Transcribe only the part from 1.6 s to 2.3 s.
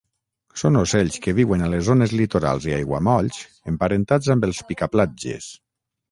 a les zones